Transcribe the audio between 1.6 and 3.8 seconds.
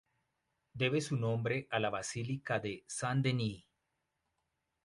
a la Basílica de Saint-Denis.